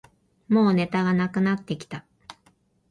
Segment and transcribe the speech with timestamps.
[0.47, 2.03] もうネタがなくなってきた